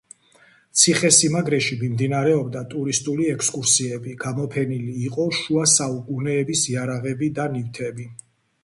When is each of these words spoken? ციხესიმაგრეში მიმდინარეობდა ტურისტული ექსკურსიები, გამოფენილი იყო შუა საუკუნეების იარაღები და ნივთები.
ციხესიმაგრეში 0.83 1.77
მიმდინარეობდა 1.81 2.63
ტურისტული 2.71 3.27
ექსკურსიები, 3.35 4.17
გამოფენილი 4.25 4.97
იყო 5.11 5.29
შუა 5.43 5.71
საუკუნეების 5.77 6.69
იარაღები 6.75 7.33
და 7.39 7.49
ნივთები. 7.57 8.11